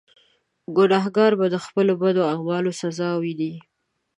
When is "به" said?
1.39-1.45